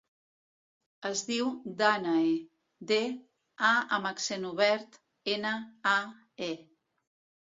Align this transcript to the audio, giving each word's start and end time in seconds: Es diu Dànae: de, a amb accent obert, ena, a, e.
Es 1.09 1.19
diu 1.27 1.51
Dànae: 1.81 2.31
de, 2.93 2.99
a 3.69 3.69
amb 3.99 4.11
accent 4.13 4.49
obert, 4.53 4.99
ena, 5.35 5.53
a, 5.95 5.97
e. 6.49 6.53